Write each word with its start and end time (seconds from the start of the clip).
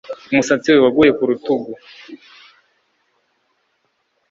Umusatsi 0.31 0.67
we 0.73 0.77
waguye 0.85 1.11
ku 1.17 1.23
rutugu 1.29 1.71